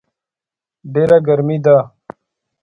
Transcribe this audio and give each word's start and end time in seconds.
ډېره 0.93 1.17
ګرمي 1.27 1.57
ده 1.65 1.77